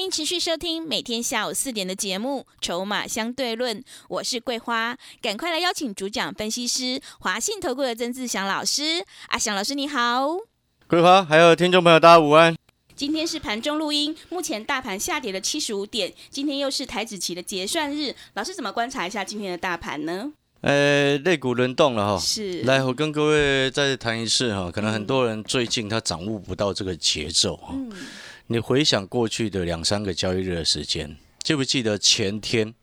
[0.00, 9.04] 欢迎持续收听每天下午四点的节目《筹码相对论》，我是桂花，赶快来邀请主讲分析师华信投顾的曾志祥老师。
[9.28, 10.26] 阿祥老师你好，
[10.86, 12.56] 桂花还有听众朋友大家午安。
[12.96, 20.32] 今天是盘中录音，目前大盘下跌了七十五点，今天又是台子期的结算日，老师怎么观察一下今天的大盘呢？
[20.62, 27.74] 呃，肋骨轮动了哈，是来我跟各位再谈一次哈，可能很多人最近他掌握不到这个节奏哈。
[27.74, 27.92] 嗯，
[28.52, 32.74] 你回想过去的两三个交易日的时间，记不记得前天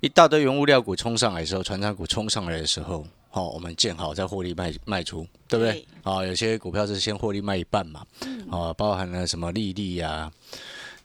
[0.00, 5.86] 一大堆原物料股冲上来的时候，船长股冲上来的时候，好、我们建好再获利卖卖出，对不对对？
[6.02, 8.06] 啊、有些股票是先获利卖一半嘛，
[8.50, 10.32] 啊、包含了什么利率啊，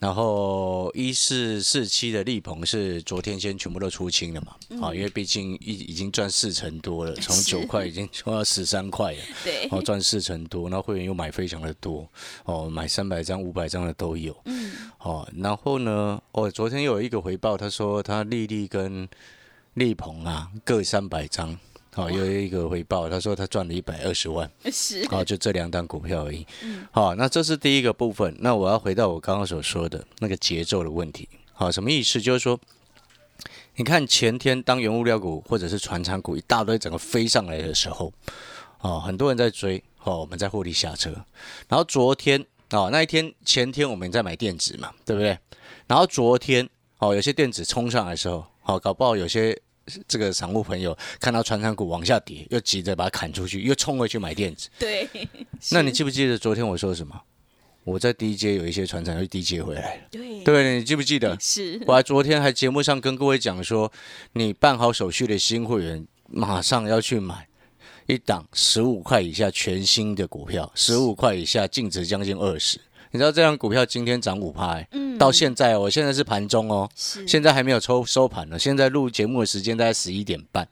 [0.01, 9.19] 然后一四四七的利鹏是昨天先全部都出清了嘛，啊、因为毕竟已已经赚四成多了， 从九块已经冲到十三块了。
[9.43, 12.09] 对，哦，赚四成多，然后会员又买非常的多，
[12.45, 19.07] 哦，买三百张、五百张的都有，嗯，哦，然后呢，哦，昨天又有一个回报，他说他利利跟
[19.75, 21.55] 利鹏啊各三百张，
[21.95, 26.45] 哦，又有一个回报，他说他赚了一百二十万，是，哦，就这两档股票而已，
[26.91, 32.21] 好、那这是第一个部分，那我要回到我刚刚所说的那个节奏的问题，好、什么意思？
[32.21, 32.59] 就是说。
[33.75, 38.11] 你看前天当原物料股或者是船产股一大堆整个飞上来的时候，
[38.81, 41.09] 哦，很多人在追，哦，我们在获利下车。
[41.69, 45.39] 然后昨天，哦，那一天前天我们在买电子嘛，对不对？
[45.87, 46.69] 然后昨天，
[46.99, 49.59] 哦，有些电子冲上来的时候，哦，搞不好有些
[50.07, 54.69] 这个散户朋友看到船产股往下跌，又急着把它砍出去，又冲回去买电子。
[54.77, 55.07] 对，
[55.71, 57.19] 那你记不记得昨天我说什么？
[57.83, 60.77] 我在 DJ 有一些船产又 DJ 回来了，对对？
[60.77, 61.35] 你记不记得？
[61.39, 63.91] 是，我还昨天还节目上跟各位讲说，
[64.33, 67.47] 你办好手续的新会员马上要去买
[68.05, 72.79] 一档十五块以下全新的股票，十五块以下净值将近二十。
[73.11, 78.57] 你知道这张股票今天涨五趴、欸，嗯到现在我，现在是盘中哦，是，现在还没有抽收盘呢。
[78.57, 80.67] 现在录节目的时间大概十一点半，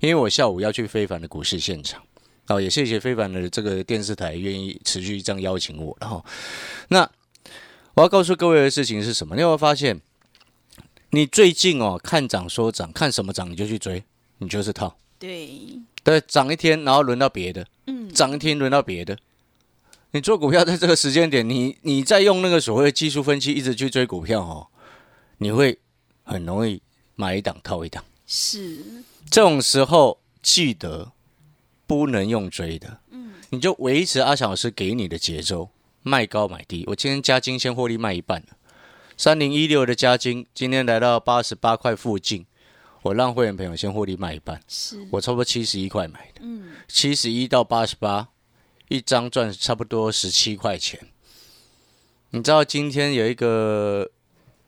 [0.00, 2.02] 因为我下午要去非凡的股市现场。
[2.48, 5.96] 哦，也谢谢非凡的这个电视台愿意持续这样邀请我。
[6.00, 6.24] 然后，
[6.88, 7.08] 那
[7.94, 9.36] 我要告诉各位的事情是什么？
[9.36, 10.00] 你有没有发现，
[11.10, 14.02] 你最近哦看涨说涨，看什么涨你就去追，
[14.38, 14.96] 你就是套。
[15.18, 19.16] 对，对，涨一天，然后轮到别的，嗯，涨一天轮到别的。
[20.14, 24.66] 你做股票在这个时间点，你你再用那个所谓的技术分析一直去追股票哦，
[25.38, 25.78] 你会
[26.22, 26.82] 很容易
[27.14, 28.04] 买一档套一档。
[28.26, 31.12] 是，这种时候记得
[31.86, 35.70] 不能用追的，嗯，你就维持阿翔老师给你的节奏，
[36.02, 36.84] 卖高买低。
[36.88, 38.48] 我今天加金先获利卖一半了，
[39.16, 42.44] 三零一六的加金今天来到八十八块附近，
[43.00, 48.28] 我让会员朋友先获利卖一半，是，我差不多七十一块买的，嗯，七十一到八十八，
[48.92, 51.00] 一张赚差不多十七块钱。
[52.28, 54.06] 你知道今天有一个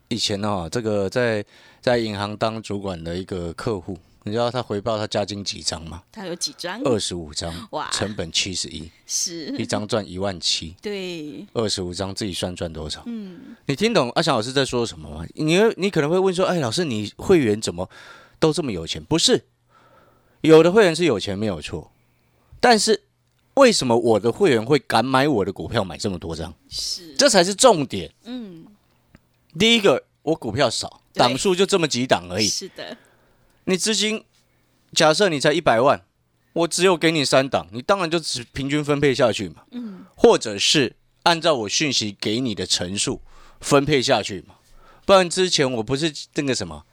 [0.07, 1.45] 以前哦，这个在
[1.79, 6.01] 在银行当主管的一个客户，你知道他回报他加金几张吗？
[6.11, 6.81] 他有几张？
[6.83, 13.03] 二十五张，哇成本七十一，是一，张赚一万七，对，二十五张自己算赚多少？
[13.05, 15.23] 嗯，你听懂阿翔老师在说什么吗？
[15.35, 17.87] 你会你可能会问说，哎，老师，你会员怎么
[18.39, 19.03] 都这么有钱？
[19.03, 19.45] 不是，
[20.41, 21.91] 有的会员是有钱没有错，
[22.59, 23.03] 但是
[23.55, 26.53] 为什么我的会员会敢买我的股票买这么多张？
[26.69, 28.13] 是，这才是重点。
[28.23, 28.65] 嗯，
[29.57, 32.47] 第一个，我股票少，档数就这么几档而已。
[32.47, 32.97] 是的，
[33.65, 34.23] 你资金
[34.93, 36.03] 假设你才一百万，
[36.53, 43.21] 我只有给你三档，你当然就只平均分配下去嘛，嗯，或者是按照我讯息给你的层数
[43.61, 44.55] 分配下去嘛，
[45.05, 46.85] 不然之前我不是那个什么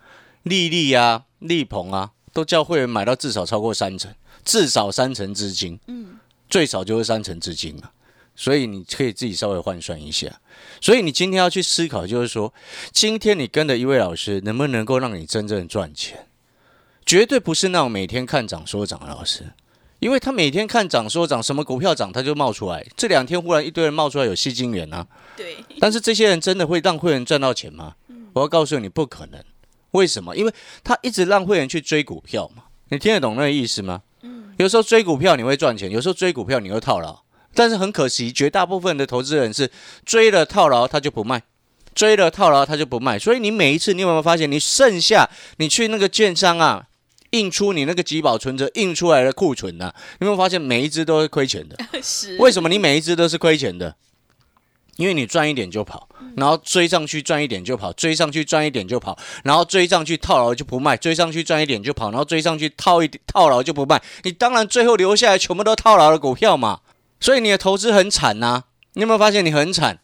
[0.44, 4.14] 利利啊、利鹏啊，都叫会员买到至少超过三成，
[4.44, 6.18] 至少三成资金，嗯，
[6.52, 7.88] 最少就是三成资金嘛。
[8.36, 10.40] 所以你可以自己稍微换算一下。
[10.82, 12.52] 所以你今天要去思考，就是说，
[12.92, 16.26] 今天你跟的一位老师，能不能够让你真正赚钱？
[17.06, 19.52] 绝对不是那种每天看涨说涨的老师，
[19.98, 22.86] 因为他每天看涨说涨，什么股票涨他就冒出来。
[22.96, 25.06] 这两天忽然一堆人冒出来有戏精元啊，
[25.36, 27.94] 对，但是这些人真的会让会员赚到钱吗？
[28.34, 29.42] 我要告诉你，不可能。
[29.90, 30.34] 为什么？
[30.34, 32.64] 因为他一直让会员去追股票嘛。
[32.88, 34.02] 你听得懂那个意思吗？
[34.62, 37.20] 有时候追股票你会赚钱，有时候追股票你会套牢。
[37.52, 39.68] 但是很可惜，绝大部分的投资人是
[40.06, 41.42] 追了套牢他就不卖，
[41.96, 45.28] 追了套牢他就不卖，所以你每一次你有没有发现，你剩下
[45.58, 46.84] 你去那个券商啊，
[47.30, 51.76] 印出你那个集保存折印出来的库存呢、你有没有发现每一只都是亏钱的？
[52.00, 53.96] 是为什么你每一只都是亏钱的？
[54.96, 66.80] 因为你赚一点就跑，然后追上去赚一点就跑，追上去赚一点就跑，然后追上去套牢就不卖，追上去赚一点就跑，然后追上去套一套牢就不卖，你当然最后留下来全部都套牢的股票嘛，
[67.20, 70.00] 所以你的投资很惨呐、你有没有发现你很惨？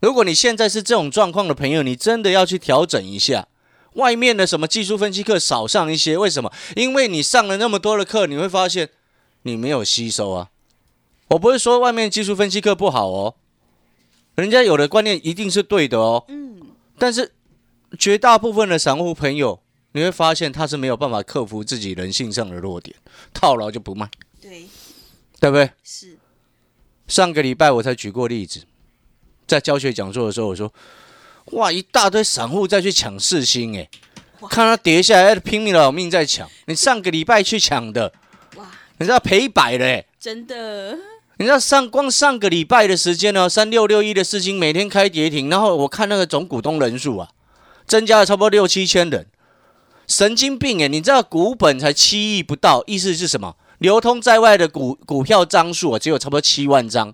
[0.00, 3.46] 如果你现在是这种状况的朋友，你真的要去调整一下。
[3.94, 6.50] 外面的什么技术分析课少上一些，为什么？
[6.76, 8.88] 因为你上了那么多的课，你会发现
[9.42, 10.48] 你没有吸收啊。
[11.28, 13.34] 我不是说外面技术分析课不好哦，
[14.34, 16.24] 人家有的观念一定是对的哦。
[16.28, 16.60] 嗯，
[16.98, 17.32] 但是
[17.98, 19.60] 绝大部分的散户朋友，
[19.92, 22.96] 你会发现他是没有办法克服自己人性上的弱点，
[23.34, 24.66] 套牢就不卖，对，
[25.38, 25.70] 对不对？
[25.84, 26.16] 是。
[27.08, 28.62] 上个礼拜我才举过例子，
[29.46, 30.72] 在教学讲座的时候，我说，
[31.52, 33.90] 哇，一大堆散户再去抢四星，哎，
[34.40, 34.48] 哇。
[34.48, 36.48] 看它跌下来，拼命老命在抢。
[36.66, 38.14] 你上个礼拜去抢的，
[38.56, 40.98] 哇，你知道赔百了，哎，真的
[41.42, 47.30] 你知道上光上个礼拜的时间呢，三六六一的事情每天开跌停，然后我看那个总股东人数啊，
[47.84, 49.26] 增加了差不多六七千人，
[50.06, 50.86] 神经病哎！
[50.86, 53.56] 你知道股本才七亿不到，意思是什么？
[53.78, 57.12] 流通在外的股股票张数啊，只有差不多七万张，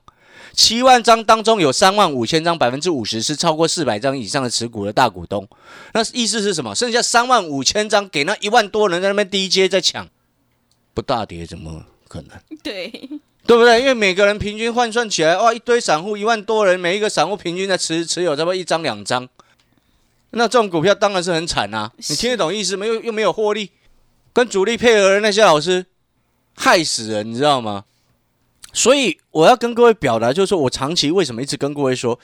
[0.52, 5.48] 七万张当中有三万五千张，百分之五十是超过四百张以上的持股的大股东，
[5.94, 6.74] 那意思是什么？
[6.74, 10.06] 剩下三万五千张给那一万多人在那边低阶在抢，
[10.92, 12.38] 不大跌怎么可能？
[12.62, 12.92] 对，
[13.48, 13.80] 对不对？
[13.80, 19.26] 因为每个人平均换算起来，哇，一堆散户一万多人，每一个散户平均在持持有差不多一张两张，
[20.32, 21.90] 那这种股票当然是很惨啊！
[21.96, 23.00] 你听得懂意思没有？
[23.00, 23.70] 又没有获利，
[24.34, 25.86] 跟主力配合的那些老师
[26.56, 27.86] 害死人，你知道吗？
[28.74, 32.20] 所以我要跟各位表达，就是说我长期为什么一直跟各位说，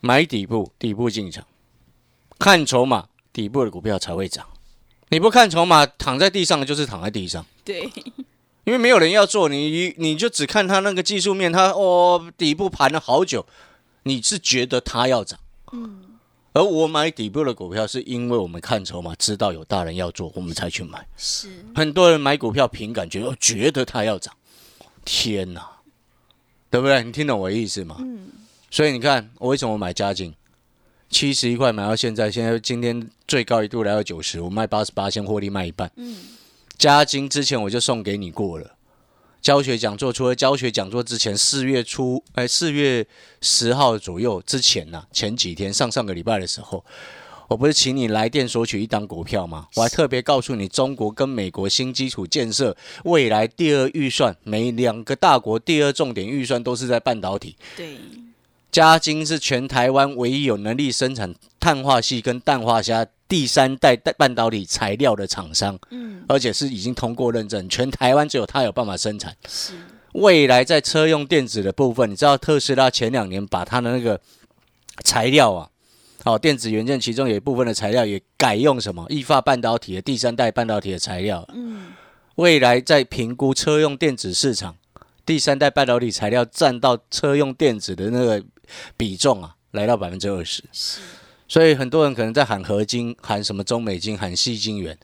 [0.00, 1.46] 买底部，底部进场，
[2.40, 4.44] 看筹码，底部的股票才会涨。
[5.10, 7.46] 你不看筹码，躺在地上的就是躺在地上。
[7.64, 7.88] 对，
[8.64, 13.46] 因为没有人要做，你你就只看它那个技术面，它哦底部盘了好久，
[14.04, 15.38] 你是觉得它要涨，
[15.72, 16.02] 嗯，
[16.54, 21.06] 而我买底部的股票是因为我们看筹码，知道有大人要做，我们才去买。
[21.16, 24.34] 是很多人买股票凭感觉，哦觉得它要涨，
[25.04, 25.68] 天哪，
[26.70, 27.02] 对不对？
[27.04, 27.96] 你听懂我的意思吗？
[28.00, 28.28] 嗯，
[28.70, 30.34] 所以你看我为什么买嘉靖，
[31.10, 35.90] 七十一块买到现在，现在今天最高一度来到九十，我卖八十八，先获利卖一半。
[35.96, 36.16] 嗯，
[36.84, 38.76] 加金之前我就送给你过了。
[39.40, 43.06] 教学讲座除了教学讲座之前，四月初，哎，四月
[43.40, 46.84] 十号左右之前呐、前几天上上个礼拜的时候，
[47.48, 49.66] 我不是请你来电索取一档股票吗？
[49.76, 57.56] 我还特别告诉你，中国跟美国新基础建设未来第二预算，每两个大国第二重点预算都是在半导体。
[57.78, 57.96] 对，
[58.70, 65.78] 嘉金是全台湾唯一有能力生产碳化系跟氮化镓第三代半导体材料的厂商。
[65.90, 69.36] 嗯，而且是已经通过认证，全台湾只有它有办法生产。
[69.48, 69.72] 是
[70.12, 74.20] 未来在车用电子的部分，你知道特斯拉前两年把它的那个
[75.02, 75.68] 材料啊，
[76.24, 81.44] 哦，电子元件其中有一部分的材料也改用什么易发半导体的第三代半导体的材料。
[81.52, 81.92] 嗯，
[82.36, 84.76] 未来在评估车用电子市场，
[85.26, 88.44] 第三代半导体材料占到车用电子的那个
[88.96, 90.62] 比重啊，来到百分之二十。
[90.70, 91.00] 是
[91.46, 94.98] 所以很多人可能在喊合金、喊什么中美金、喊细金元，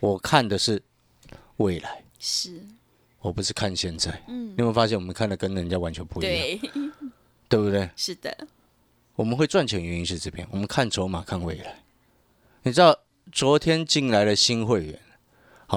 [0.00, 0.82] 我看的是
[1.58, 2.02] 未来。
[2.18, 2.60] 是，
[3.20, 4.48] 我不是看现在，嗯。
[4.48, 6.70] 你，有没有发现我们看的跟人家完全不一样，对，
[7.48, 7.90] 对不对？
[7.96, 8.46] 是的，
[9.14, 11.76] 我们会赚钱原因是这边，我们看筹码，看未来。
[12.62, 12.96] 你知道
[13.30, 14.98] 昨天进来的新会员，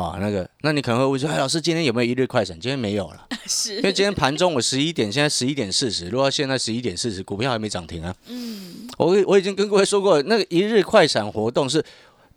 [0.02, 2.60] 好、那个，那你可能会问说，哎，老师今天有没有一日快闪？
[2.60, 8.14] 今天没有了， 是因为今天盘中我十一点，现在十一点四十，如果现在十一点四十，股票还没涨停啊。
[8.28, 11.84] 嗯，我我已经跟各位说过，那个一日快闪活动是。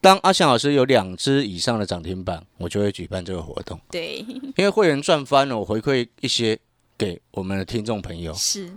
[0.01, 4.25] 当阿翔老师有两只以上的涨停板，我就会举办这个活动，对，
[4.57, 6.57] 因为会员赚翻了，我回馈一些
[6.97, 8.33] 给我们的听众朋友。
[8.35, 8.71] 是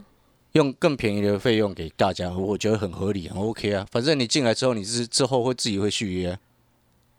[0.54, 3.86] 用更便宜的费用给大家，我觉得很合理，很 OK 啊。
[3.92, 6.40] 反正你进来之后，你是之后会自己会续约啊、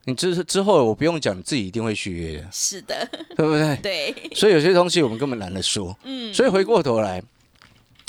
[0.04, 3.76] 你之之后我不用讲，你自己一定会续约的，是的， 对不对？
[3.82, 5.96] 对，所以有些东西我们根本懒得说。
[6.04, 7.22] 嗯，所以回过头来，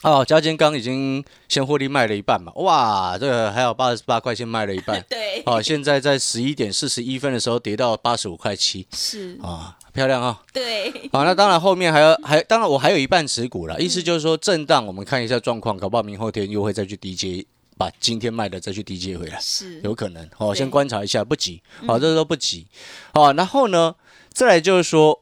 [0.02, 8.88] 哦，嘉金刚已经先获利卖了一半嘛，哇，这个还有八十八块先卖了一半， 对，哦，现在在十一点四十一分的时候跌到八十五块七。
[8.92, 17.46] 是，啊，漂亮啊、对，好，那当然后面还有还当然我还有一半持股了，意思就是说震荡，我们看一下状况，搞不好明后天又会再去低接，
[17.84, 22.68] 把今天卖的再去低接回来，是，有可能哦，先观察一下，不急，好，这都不急，
[23.14, 23.96] 好，然后呢，
[24.32, 25.20] 再来就是说。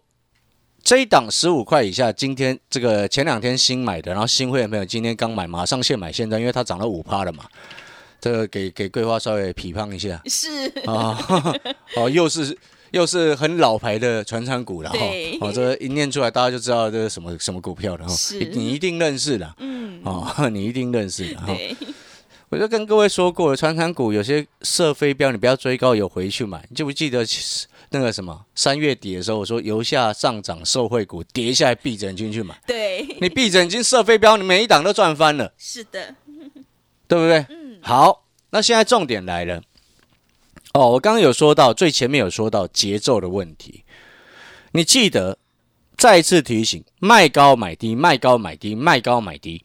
[0.84, 7.46] 这一档十五块以下，今天这个前两天新买的，然后新会员朋友今天刚买，马上现买现在，因为它涨了五趴了嘛。
[8.20, 10.20] 这个给给桂花稍微批判一下。
[10.26, 11.16] 是，啊，
[11.96, 12.58] 哦，又是
[12.90, 21.46] 又是很老牌的传产股了哈对，哦，这个一念出来大家就知道这是什么什么股票了哈是，你一定认识的嗯，哦， 你一定认识的哈。
[21.46, 21.78] 对，
[22.52, 26.62] 我就跟各位说过了，传产股有些射飞镖，你不要追高，有回去买。
[26.70, 27.26] 你记不记得
[27.92, 32.62] 那个什么三月底的时候，我说由下上涨受惠股，跌下来闭着眼睛去买。
[32.68, 36.14] 对，你闭着眼睛射飞镖，你每一档都赚翻了，是的，
[37.08, 37.46] 对不对？
[37.48, 39.62] 嗯，好，那现在重点来了。
[40.74, 43.86] 哦，我刚刚有说到，最前面有说到节奏的问题，
[44.74, 45.38] 你记得
[45.96, 49.64] 再一次提醒：卖高买低，卖高买低，卖高买低。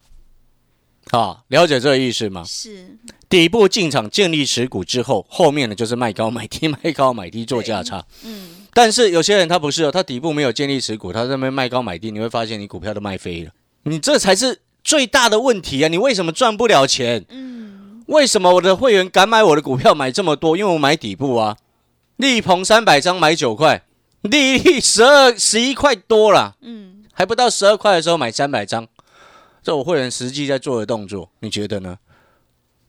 [1.10, 2.42] 啊，了解这个意思吗？
[2.44, 2.98] 是，
[3.28, 8.04] 底部进场建立持股之后，后面呢就是卖高买低，卖高买低做价差。
[8.24, 13.50] 嗯，但是有些人他不是哦，他底部没有建立持股，他在那边卖高买低，你会发现你股票都卖飞了，
[13.84, 15.88] 你这才是最大的问题啊！
[15.88, 17.24] 你为什么赚不了钱？
[17.28, 20.56] 嗯，为什么我的会员敢买我的股票买这么多？
[20.56, 21.56] 因为我买底部啊，
[22.16, 23.84] 力鹏三百张买九块，
[24.22, 28.86] 利率十二十一块多啦，嗯，还不到十二块的时候买三百张，
[29.66, 31.98] 这我会员实际在做的动作，你觉得呢？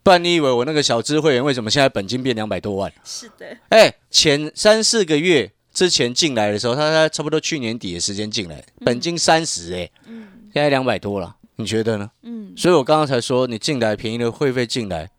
[0.03, 2.93] 不然你以为我那个小资会员为什么现在本金变两百多万？
[3.03, 12.11] 是的，哎，前三四个月之前进来的时候，他他差不多去年底的时间进来，本金三十，哎，嗯现在两百多了，你觉得呢？
[12.21, 15.09] 嗯，所以我刚刚才说，你进来便宜的会费进来，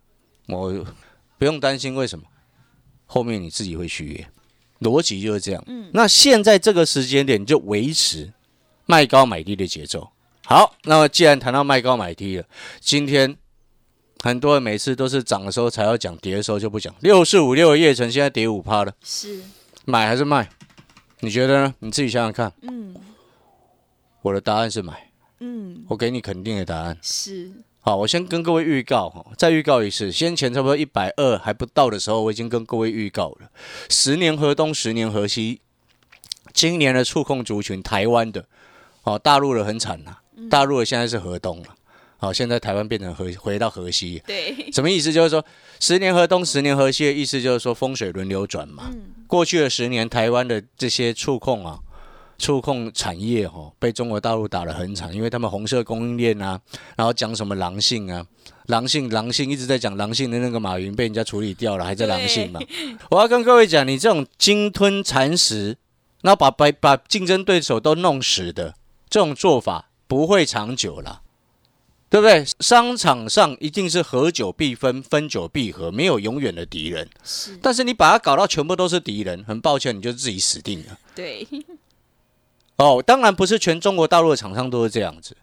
[0.47, 0.87] 我
[1.39, 2.25] 不用担心，为什么？
[3.05, 4.29] 后面你自己会续约，
[4.89, 5.65] 逻辑就是这样。
[5.67, 8.33] 嗯那现在这个时间点，你就维持
[8.87, 10.09] 卖高买低的节奏。
[10.49, 12.45] 好，那么既然谈到卖高买低了，
[12.81, 13.37] 今天
[14.25, 16.95] 很多人每次都是涨的时候才要讲，跌的时候就不讲。
[17.01, 19.43] 六四五六的叶城现在跌五趴了，是，
[19.85, 20.49] 买还是卖？
[21.21, 21.75] 你觉得呢？
[21.81, 22.51] 你自己想想看。
[22.63, 22.95] 嗯
[24.23, 26.97] 我的答案是买，嗯，我给你肯定的答案。
[27.03, 33.51] 是，好，我先跟各位预告哈，再预告一次，先前差不多一百二还不到的时候，我已经跟各位预告了，
[33.91, 35.61] 十年河东，十年河西，
[36.55, 38.47] 今年的触控族群，台湾的，
[39.03, 40.17] 哦，大陆的很惨呐、
[40.51, 41.69] 大陆的现在是河东了，
[42.17, 45.13] 好，现在台湾变成河回到河西，对， 什么意思？
[45.13, 45.45] 就是说
[45.81, 48.85] 十年河东，十年河西的意思就是说风水轮流转嘛。
[48.93, 51.79] 嗯过去的十年，台湾的这些触控啊，
[52.39, 56.59] 触控产业哦，被中国大陆打得很惨，因为他们红色供应链啊，
[56.97, 58.25] 然后讲什么狼性啊，
[58.69, 62.59] 狼性狼性一直在讲狼性的那个马云被人家处理掉了，还在狼性嘛。
[63.11, 65.77] 我要跟各位讲，你这种鲸吞蚕食，
[66.23, 68.77] 然后把把把竞争对手都弄死的
[69.11, 71.23] 这种做法，不会长久了。
[72.11, 72.43] 对不对？
[72.61, 77.07] 商场上一定是合久必分，分久必合，没有永远的敌人。
[77.23, 80.99] 是，但是你把它搞到全部都是敌人，很抱歉，你就自己死定了。
[81.15, 81.47] 对，
[82.77, 85.37] 哦，当然不是全中国大陆的厂商都是这样子，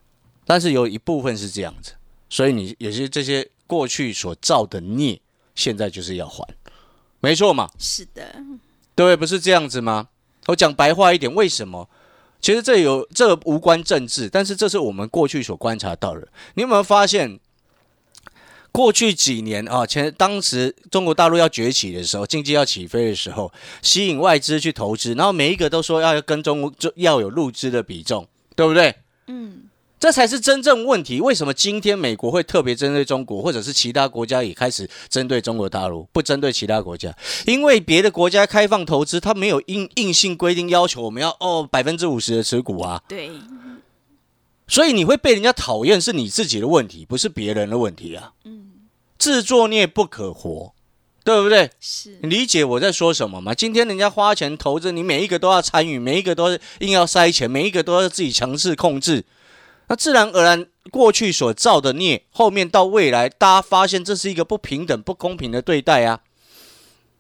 [0.43, 1.91] 但是有一部分是这样子，
[2.31, 5.22] 所以你有些这些过去所造的孽，
[5.53, 6.43] 现在就是要还，
[7.19, 8.38] 没错嘛，是的，
[8.95, 9.15] 对？
[9.15, 10.07] 不是这样子吗？
[10.48, 11.88] 我讲白话一点，为什么？
[12.45, 16.27] 其实这有这无关政治，但是这是我们过去所观察到的。
[16.53, 17.39] 你有没有发现，
[18.71, 28.93] 过去几年啊，前当时中国大陆要崛起的时候，经济要起飞的时候，吸引外资去投资，然后每一个都说要跟中国要有入资的比重，对不对？
[29.25, 29.63] 嗯，
[30.05, 31.19] 这才是真正问题。
[31.19, 37.12] 为什么今天美国会特别针对中国，或者是其他国家也开始针对中国大陆，不针对其他国家？
[37.47, 43.31] 因为别的国家开放投资，它没有硬硬性规定要求我们要哦百分之五十的持股啊，对，
[44.67, 48.33] 所以你会被人家讨厌是你自己的问题，不是别人的问题啊。
[48.43, 48.67] 嗯，
[49.17, 50.75] 自作孽不可活，
[51.24, 51.71] 对不对？
[51.79, 53.55] 是你，理解我在说什么吗？
[53.55, 59.25] 今天人家花钱投资，你每一个都要参与，每一个都是硬要塞钱，每一个都要自己强势控制，
[59.88, 66.22] 那自然而然过去所造的孽，后面到未来，大家发现这是一个不平等、不公平的对待啊，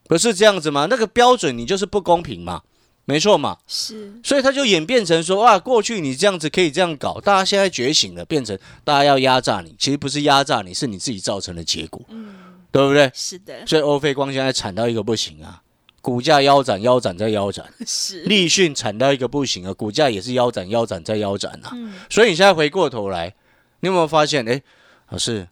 [0.07, 0.87] 不是这样子吗？
[0.89, 2.61] 那个标准你就是不公平嘛，
[3.05, 3.57] 没错嘛。
[3.67, 12.35] 是，所以他就演变成说，哇，过去你这样子可以这样搞，大家现在觉醒了，变成大家要压榨你，其实不是压榨你，是你自己造成的结果，嗯，
[12.71, 13.11] 对不对？
[13.13, 15.61] 是的，所以欧菲光现在惨到一个不行啊，
[16.05, 21.71] 股价腰斩、腰斩再腰斩， 是，立讯惨到一个不行啊，股价也是腰斩、腰斩再腰斩啊。
[21.73, 23.33] 嗯，所以你现在回过头来，
[23.79, 24.47] 你有没有发现？
[24.47, 24.61] 哎，
[25.09, 25.47] 老师，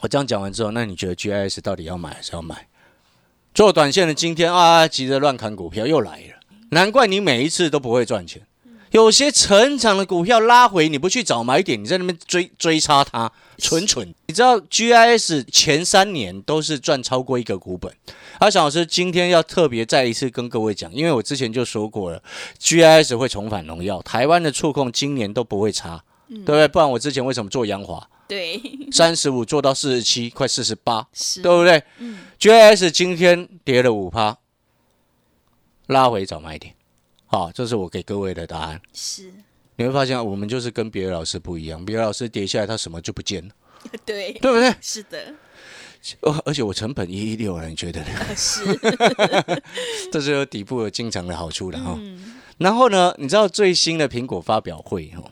[0.00, 2.66] 我这样讲完之后，那你觉得 GIS 到底要买还是要卖？
[3.52, 8.40] 做短线的今天啊，急着乱砍股票又来了，难怪你每一次都不会赚钱。
[8.92, 14.14] 有些成长的股票拉回，你不去找买点，你在那边追追杀它，蠢蠢。
[14.26, 17.92] 你知道 GIS 前三年都是赚超过一个股本。
[18.38, 22.22] 阿翔老师今天要特别再一次跟各位讲，因为我之前就说过了
[22.60, 26.68] ，GIS 会重返荣耀，台湾的触控今年都不会差，对不对？
[26.68, 28.08] 不然我之前为什么做央华？
[28.28, 28.60] 对，
[28.92, 31.08] 三十五做到四十七，快四十八，
[31.42, 34.36] 对不对嗯，？GIS 今天跌了五趴，
[35.86, 36.74] 拉回早买点，
[37.26, 38.80] 好，这是我给各位的答案。
[38.92, 39.32] 是，
[39.78, 43.54] 你会发现，我们就是跟别的老师不一样，别的老师跌下来，他什么就不见了，
[44.04, 44.74] 对，对不对？
[44.80, 45.32] 是的，
[46.22, 48.08] 哦，而且我成本一一六了，你觉得呢？
[48.36, 48.64] 是，
[50.10, 51.96] 这是有底部有进场的好处了哈。
[51.96, 55.22] 嗯，然后呢，你知道最新的苹果发表会哈，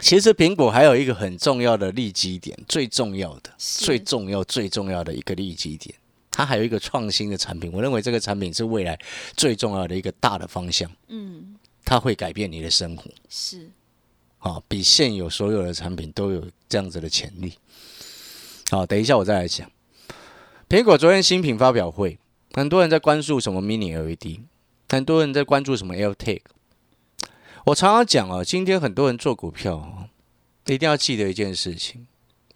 [0.00, 5.94] 其实苹果还有一个很重要的利基点，最重要的、最重要、最重要的一个利基点，
[6.32, 7.70] 它还有一个创新的产品。
[7.72, 8.98] 我认为这个产品是未来
[9.36, 11.37] 最重要的一个大的方向，嗯，
[11.88, 13.70] 它会改变你的生活是，
[14.40, 17.54] 啊，比现有所有的产品都有这样子的潜力。
[18.70, 19.70] 好，等一下我再来讲。
[20.68, 22.18] 苹果昨天新品发表会，
[22.52, 24.40] 很多人在关注什么 Mini LED，
[24.90, 26.42] 很多人在关注什么 AirTag。
[27.64, 30.10] 我常常讲哦，今天很多人做股票哦，
[30.66, 32.06] 一定要记得一件事情，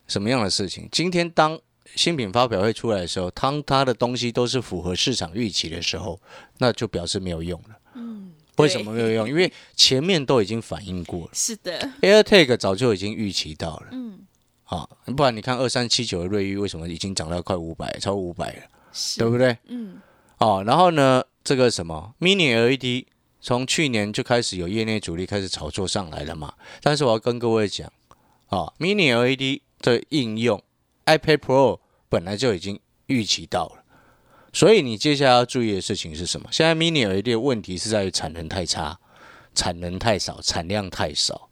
[0.06, 0.86] 什么样的事情？
[0.92, 1.58] 今天当
[1.96, 6.20] 新品发表会出来的时候，当它的东西都是符合市场预期的时候，
[6.58, 7.78] 那就表示没有用了。
[8.62, 9.28] 嗯，为什么没有用？
[9.28, 11.30] 因为前面都已经反应过了。
[11.32, 13.88] 是的，，AirTag 早就已经预期到了。
[13.92, 14.20] 嗯，
[14.64, 19.56] 啊，不然你看二三七九的瑞昱为什么已经涨到快五百，超五百了，是，对不对？
[19.66, 20.00] 嗯，
[20.38, 23.06] 哦，然后呢，这个什么 Mini LED
[23.40, 27.92] 从去年就开始有业内主力开始炒作上来了嘛，但是我要跟各位讲，
[28.46, 30.62] 啊，Mini LED 的应用
[31.06, 33.81] iPad Pro 本来就已经预期到了，
[34.52, 36.48] 所以你接下来要注意的事情是什么？
[36.52, 38.98] 现在 Mini LED 的问题是在于产能太差，
[39.54, 41.48] 产能太少，产量太少。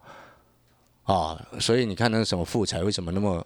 [1.04, 3.44] 啊，所以你看那个什么富彩为什么那么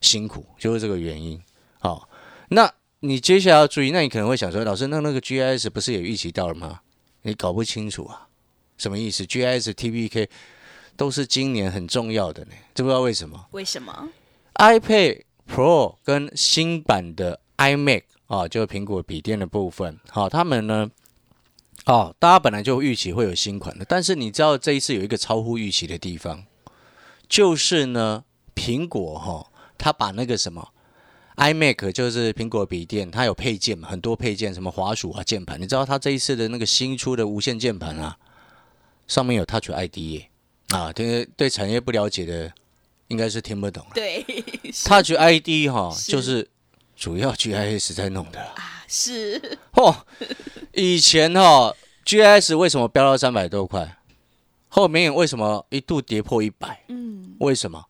[0.00, 1.40] 辛苦，就是这个原因。
[1.78, 2.08] 好、
[2.48, 6.80] 那你接下来要注意，那你可能会想说，老师，那那个 GIS 不是也预期到了吗？
[7.22, 8.26] 你搞不清楚啊，
[8.76, 10.28] 什么意思？GIS、TPK
[10.96, 14.08] 都是今年很重要的呢，知不知道为什么为什么
[14.54, 20.88] ？？iPad Pro 跟新版的 iMac 啊，就是苹果笔电的部分，好、他们呢，
[21.86, 26.44] 哦，大家本来就预期会有新款的，但是你知道这一次有一个超乎预期的地方，
[27.26, 30.68] 就是呢，苹果哈、它把那个什么
[31.36, 38.18] iMac 就是苹果笔电，它有配件嘛，很多配件，什么滑鼠啊、键盘，你知道它这一次的那个新出的无线键盘啊，
[39.06, 40.28] 上面有 Touch ID 耶
[40.68, 42.52] 啊，对对产业不了解的，
[43.06, 43.92] 应该是听不懂了。
[43.94, 44.22] 对，
[44.70, 46.46] 是 Touch ID 哈、是就是
[46.98, 48.40] 主要 GIS 在弄的。
[48.40, 49.94] 啊，是，哦，
[50.72, 51.72] 以前哈、
[52.04, 53.96] GIS 为什么飙到三百多块？
[54.66, 56.82] 后面为什么一度跌破一百？
[56.88, 57.84] 嗯，为什么？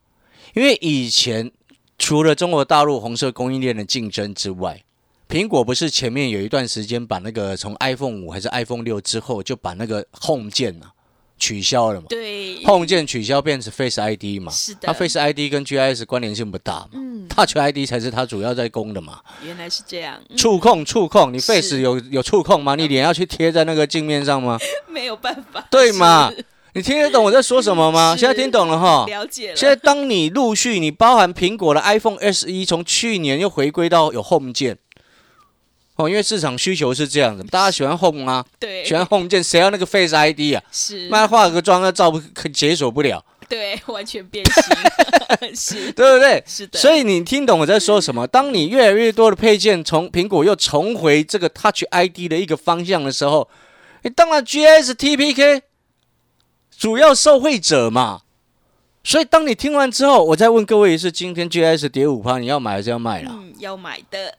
[0.54, 1.50] 因为以前
[1.98, 4.84] 除了中国大陆红色供应链的竞争之外，
[5.26, 10.92] 苹果不是前面有一段时间把那个从 iPhone 五还是 iPhone 六之后就把那个 Home 键啊
[11.38, 14.50] 取消了嘛对，？Home 键取消变成 Face ID 嘛？
[14.52, 19.20] 是的它 Face ID 跟 GIS 关联性不大嘛嗯，？Touch ID 才是它主要在攻的嘛？
[19.44, 22.74] 原来是这样，嗯触控，触控，你 Face 有有触控吗？
[22.74, 24.58] 你脸要去贴在那个镜面上吗？
[24.88, 26.32] 没有办法，对嘛？
[26.74, 28.14] 你听得懂我在说什么吗？
[28.16, 29.04] 现在听懂了哈。
[29.08, 34.76] 了解了，现在当你陆续你包含苹果的 iPhone SE 从去年又回归到有 Home 键，
[35.98, 40.62] 哦，因为市场需求是这样的，大家喜欢 Home 啊，对，喜欢 Home 键，谁要那个 Face ID 啊？
[40.70, 42.20] 是，妈化个妆，那照不
[42.52, 46.40] 解锁不了，对，完全变形， 是， 对不对？
[46.46, 48.28] 是的，所以你听懂我在说什么？
[48.28, 53.48] 当你越来越多的配件从苹果又重回这个 Touch ID 的一个方向的时候，
[54.02, 55.62] 你当然 GS、TPK
[56.78, 58.20] 主要受惠者嘛。
[59.04, 63.30] 所以当你听完之后，我再问各位一次：今天 GS 跌五趴，你要买还是要卖啦？
[63.32, 64.36] 嗯，要买的，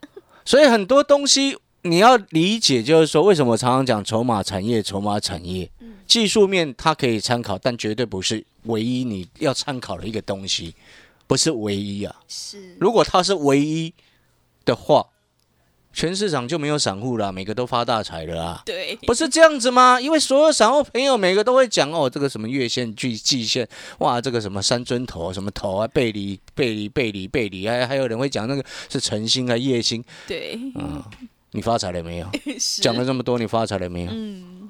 [0.50, 5.70] 所以很多东西你要理解，就是说为什么常常讲筹码产业、筹码产业，
[6.08, 10.74] 技术面它可以参考，但绝对不是唯一你要参考的一个东西，
[11.28, 12.16] 不是唯一啊。
[12.28, 13.94] 是，如果它是唯一
[14.66, 15.06] 的话，
[16.00, 18.62] 全市场就没有散户了，每个都发大财了啊！
[18.66, 20.00] 对，不是这样子吗？
[20.00, 31.04] 因为所有散户朋友每个都会讲哦，这个什么月线、季季线，哇，这个什么三尊头、什么头啊，背离、背离、背离、背离，还还有人会讲那个是晨星啊、夜星，对，嗯，
[31.52, 32.30] 你发财了没有？
[32.82, 34.12] 讲了这么多，你发财了没有？
[34.14, 34.70] 嗯，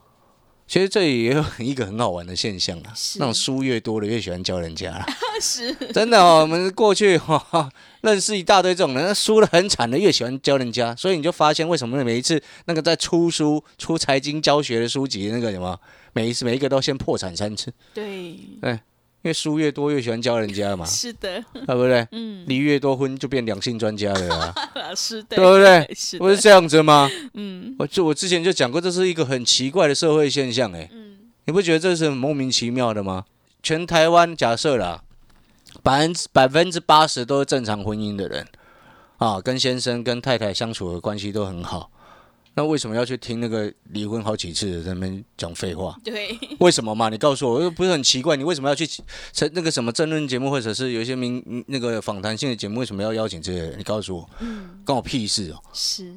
[0.70, 3.18] 其实这里也有一个很好玩的现象啊，是。
[3.18, 5.04] 那种书越多的越喜欢教人家啦。
[5.42, 7.68] 是，真的哦，我们过去哈、
[8.02, 15.76] 认识一大堆这种人，输的很惨的，越喜欢教人家，所以你就发现为什么每一次那个在出书、出财经教学的书籍，那个什么，
[16.14, 18.38] 每一次每一个都先破产三次，对，
[19.22, 22.08] 因为书越多越喜欢教人家嘛，是的，对不对？
[22.12, 24.56] 嗯，离越多婚就变两性专家了啊，
[24.96, 25.94] 是的，对不对？
[25.94, 27.10] 是，不是这样子吗？
[27.34, 33.26] 嗯我就我之前就讲过，这是一个很奇怪的社会现象，哎，嗯，你不觉得这是很莫名其妙的吗？
[33.62, 35.04] 全台湾假设啦，
[35.84, 38.48] 百分之百分之八十都是正常婚姻的人
[39.18, 41.92] 啊，跟先生跟太太相处的关系都很好。
[42.56, 45.98] 那为什么要去听那个离婚好几次的在那边讲废话？
[46.04, 47.08] 对，为什么嘛？
[47.08, 48.86] 你告诉我，又不是很奇怪，你为什么要去
[49.32, 53.80] 成那个什么争论节目，或者是有一些名那个访谈性的节目，为什么要邀请这些人？
[53.80, 55.62] 你告诉我，嗯，关我屁事哦！
[55.74, 56.14] 是，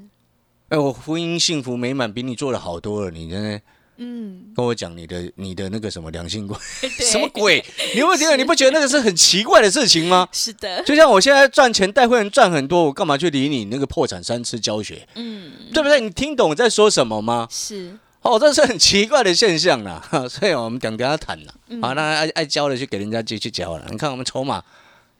[0.68, 3.60] 哎，我婚姻幸福美满，比你做的好多了，你真的
[3.98, 6.56] 嗯，跟我讲你的你的那个什么良性鬼，
[6.98, 7.28] 什么？
[7.28, 7.64] 鬼？
[7.94, 10.28] 你有没有觉得你不觉得那个是很奇怪的事情吗？
[10.32, 15.06] 是的，就像我现在赚钱带会员赚很多，我干嘛去理你那个破产三次教学？
[15.14, 16.00] 嗯，对不对？
[16.00, 17.46] 你听懂我在说什么吗？
[17.50, 21.54] 是，哦，这是很奇怪的现象啦，哈 所以我们讲跟他谈了。
[21.68, 23.86] 嗯好，那爱爱教的去给人家继续教了。
[23.90, 24.62] 你看我们筹码，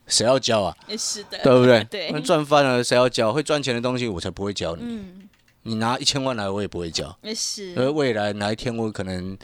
[0.07, 0.77] 谁要教啊？
[0.99, 1.85] 是的，对不对？
[1.91, 3.33] 对那赚翻了谁要教？
[3.33, 4.83] 会赚钱的东西我才不会教你。
[4.85, 5.29] 嗯，
[5.63, 9.37] 你拿一千万来我也不会交，是，而未来哪一天我可能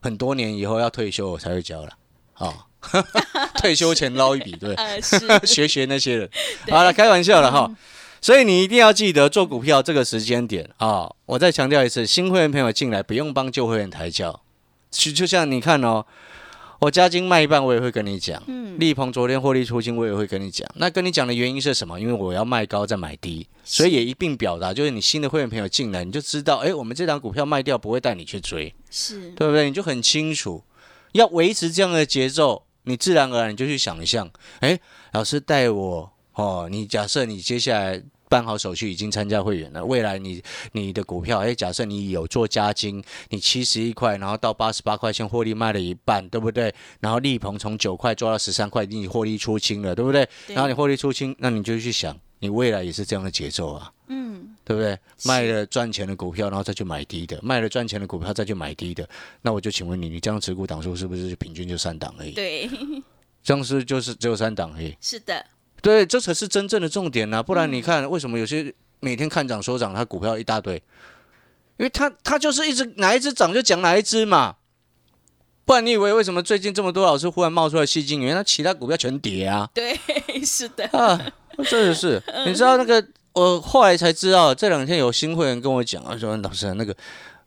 [0.00, 1.90] 很多年以后要退休我才会交了。
[2.32, 2.68] 好，
[3.60, 4.76] 退休前捞一笔，对？
[5.46, 6.30] 学学那些人。
[6.70, 7.70] 好了，开玩笑了哈。
[8.20, 11.12] 所以你一定要记得做股票这个时间点啊！
[11.26, 14.42] 我再强调一次，新会员朋友进来不用帮旧会员抬轿。
[14.90, 16.06] 就就像你看哦，
[16.82, 18.42] 我加金卖一半，我也会跟你讲。
[18.48, 20.68] 嗯，力鹏昨天获利出清，我也会跟你讲。
[20.74, 22.00] 那跟你讲的原因是什么？
[22.00, 29.66] 因为我要卖高再买低，所以也一并表达，就是你新的会员朋友进来，你就知道，哎，我们这档股票卖掉不会带你去追，是，对不对？
[29.66, 30.64] 你就很清楚，
[31.12, 34.76] 要维持这样的节奏，你自然而然你就去想象，哎，
[35.12, 38.02] 老师带我哦，你假设你接下来。
[38.32, 40.42] 办好手续已经参加会员了，未来你
[40.72, 46.74] 你的股票，哎，假设你有做加金，你七十一块，然后到八十八块钱获利卖了一半，对不对？
[47.00, 50.26] 然后力鹏从九块做到十三块，你获利出清了，对不对？
[50.46, 54.98] 对然后你获利出清，那你就去想，你未来也是这样的节奏啊，嗯，对不对？
[55.26, 59.06] 卖了赚钱的股票，然后再去买低的，卖了赚钱的股票再去买低的，
[59.42, 62.32] 那我就请问你，你这样持股档数是不是平均就三档而已？
[62.32, 62.66] 对，
[63.42, 64.96] 这样是就是只有三档而已。
[65.02, 65.44] 是的，
[65.82, 70.76] 对，这才是真正的重点呐、不然嗯你看，为什么有些每天看涨说涨，他股票一大堆？
[71.76, 74.54] 因为他他就是一直哪一只涨就讲哪一只嘛。
[75.64, 78.20] 不然你以为为什么最近这么多老师忽然冒出来戏精？
[78.20, 79.68] 原来其他股票全跌啊！
[79.72, 79.96] 对，
[80.44, 81.18] 是的，啊，
[81.68, 86.94] 真的是，你知道那个我后来才知道，这两天有新会员跟我讲，他说老师那个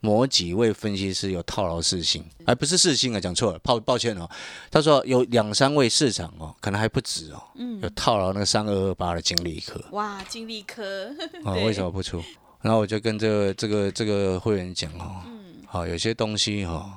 [0.06, 4.30] 某几位分析师有套牢四星，哎，不是四星啊，讲错了，抱抱歉哦。
[4.70, 7.82] 他说有两三位市场哦，可能还不止哦，嗯。
[7.82, 9.84] 有套牢那个三二二八的金利科。
[9.92, 11.08] 哇，金利科，
[11.44, 11.66] 啊， 对。
[11.66, 12.24] 为什么不出？
[12.62, 16.94] 然后我就跟这个这个这个会员讲哦，嗯，好，有些东西哈、哦，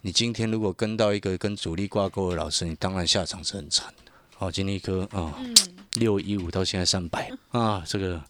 [0.00, 4.12] 你今天如果跟到一个跟主力挂钩的老师，你当然下场是很惨的。
[4.36, 5.54] 好，金利科啊，嗯。
[5.94, 8.22] 六一五到现在三百 啊，这个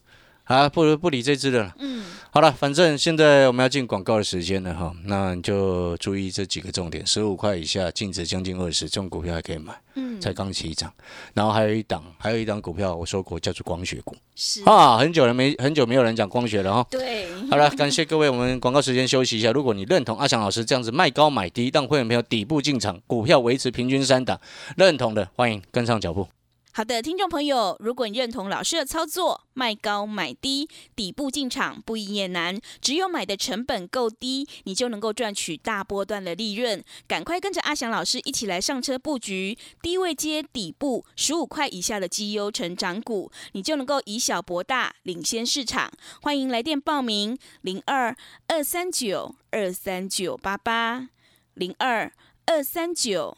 [0.51, 1.75] 啊不不理这只的了。
[1.79, 10.91] 嗯，好了，反正现在我们要进广告的时间了哈，那你就注意这几个重点：十五块以下净值将近二十，这种股票还可以买，嗯，才刚起涨。
[11.33, 16.87] 然后还有一档，还有一档股票，我说过叫做光学股是，啊，很久了没很久没有人讲光学了哈。
[16.89, 19.51] 对，好了，感谢各位，我们广告时间休息一下。
[19.51, 24.39] 如果你认同阿强老师这样子卖高买低，让会员朋友底部进场，股票维持平均三档，
[24.77, 26.27] 认同的欢迎跟上脚步。
[26.73, 36.81] 好的，听众朋友，如果你认同老师的操作，卖高买低，底部进场不易也难，只有买的成本够低，你就能够赚取大波段的利润。
[37.09, 45.91] 赶快跟着阿翔老师一起来上车布局低位接底部十五块以下的绩优成长股，你就能够以小博大，领先市场。
[46.21, 48.15] 欢迎来电报名：零二
[48.47, 51.09] 二三九二三九八八
[51.53, 52.13] 零二
[52.45, 53.37] 二三九。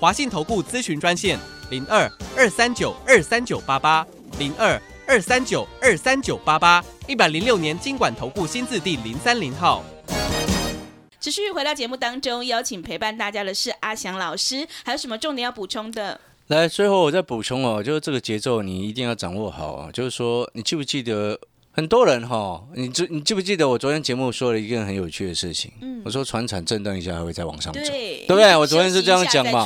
[0.00, 1.36] 华信投顾咨询专线
[1.70, 4.06] 零二二三九二三九八八
[4.38, 9.82] 零二二三九二三九八八，一百零六年经管投顾新字第零三零号。
[11.20, 16.20] 持续回到节目当中，邀请陪伴大家的是阿翔老师，还有什么重点要补充的？
[16.46, 19.90] 来，最后我再补充哦，就是这个节奏你一定要掌握好啊。
[19.92, 21.38] 就是说，你记不记得
[21.78, 25.70] 很多人哈、你记你记不记得我昨天节目说了一件很有趣的事情？
[25.80, 26.02] 嗯。
[26.04, 28.56] 我说船产震荡一下还会再往上走，对，对不对？
[28.56, 29.64] 我昨天是这样讲嘛。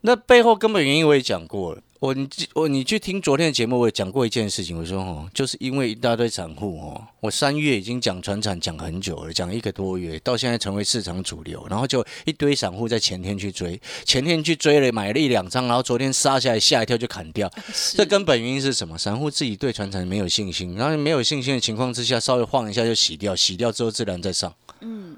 [0.00, 1.80] 那背后根本原因我也讲过了。
[2.04, 4.76] 我你我你去听昨天的节目，我也讲过一件事情。
[4.76, 17.50] 我说哦，就是因为一大堆散户哦，我三月已经讲船产讲很久了，讲一个多月，到现在成为市场主流，然后就一堆散户在前天去追，前天去追了买了一两张，然后昨天杀下来吓一跳就砍掉。
[17.96, 18.98] 这根本原因是什么？
[18.98, 24.52] 散户自己对船产没有信心，然后没有信心的情况之下，稍微晃一下就洗掉，洗掉之后自然再上。
[24.80, 25.16] 嗯，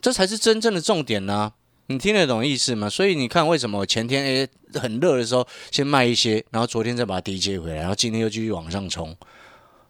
[0.00, 1.52] 这才是真正的重点呢。
[1.86, 2.88] 你听得懂意思吗？
[2.88, 4.48] 所以你看，为什么我前天诶
[4.80, 9.14] 很热的时候先卖一些，然后昨天再把它低接回来，然后今天又继续往上冲。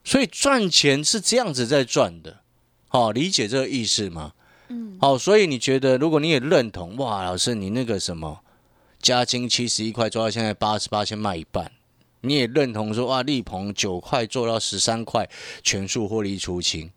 [0.02, 2.40] 所以赚钱是这样子在赚的，
[2.88, 4.33] 好理解这个意思吗？
[4.68, 8.40] 嗯，好，所以你觉得如果你也认同，哇，老师你那个什么
[9.00, 11.70] 加金七十一块做到现在八十八，先卖一半，
[12.22, 15.28] 你也认同说哇，力鹏九块做到十三块，
[15.62, 16.90] 全数获利出清。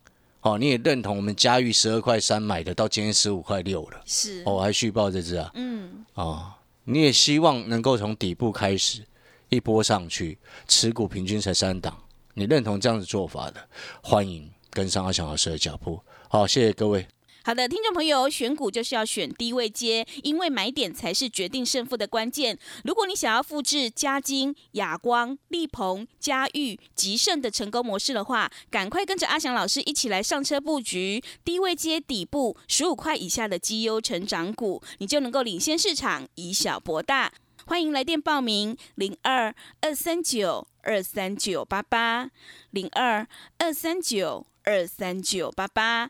[0.48, 4.02] 哦，你也认同我们嘉裕十二块三买的，到今天十五块六了。
[4.06, 5.52] 是，哦，还续报这只啊。
[5.56, 6.06] 嗯。
[6.14, 6.54] 哦，
[6.86, 9.06] 你也希望能够从底部开始
[9.50, 11.98] 一波上去，持股平均才三档。
[12.34, 13.68] 你认同这样子做法的，
[14.02, 16.00] 欢迎跟上阿强老师的脚步。
[16.30, 17.06] 好，谢谢各位。
[17.48, 22.60] 好的，听众朋友，选股就是要选低位接，因为买点才是决定胜负的关键。
[22.84, 37.32] 如果你想要复制嘉金、亚光、力鹏、嘉裕、吉盛的成功模式的话，赶快跟着阿翔老师一起来上车布局低位接底部十五块以下的绩优成长股，你就能够领先市场，以小博大。
[37.66, 42.30] 欢迎来电报名：零二二三九二三九八八
[42.72, 43.26] 零二
[43.60, 46.10] 二三九二三九八八。